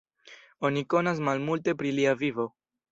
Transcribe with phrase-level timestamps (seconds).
[0.69, 2.53] Oni konas malmulte pri lia vivo.